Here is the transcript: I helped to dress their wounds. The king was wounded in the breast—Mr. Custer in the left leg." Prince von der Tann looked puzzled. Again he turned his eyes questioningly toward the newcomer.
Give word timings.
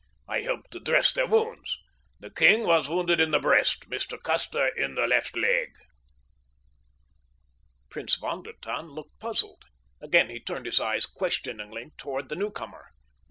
I 0.27 0.41
helped 0.41 0.71
to 0.71 0.79
dress 0.79 1.13
their 1.13 1.27
wounds. 1.27 1.77
The 2.19 2.31
king 2.31 2.63
was 2.63 2.89
wounded 2.89 3.19
in 3.19 3.29
the 3.29 3.37
breast—Mr. 3.39 4.19
Custer 4.23 4.69
in 4.69 4.95
the 4.95 5.05
left 5.05 5.37
leg." 5.37 5.67
Prince 7.91 8.15
von 8.15 8.41
der 8.41 8.53
Tann 8.63 8.87
looked 8.89 9.19
puzzled. 9.19 9.65
Again 10.01 10.31
he 10.31 10.39
turned 10.39 10.65
his 10.65 10.79
eyes 10.79 11.05
questioningly 11.05 11.91
toward 11.99 12.29
the 12.29 12.35
newcomer. 12.35 12.87